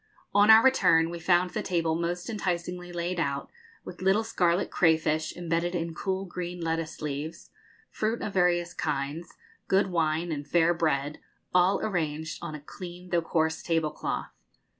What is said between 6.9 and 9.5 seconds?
leaves, fruit of various kinds,